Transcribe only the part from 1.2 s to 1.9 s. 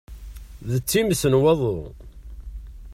n waḍu!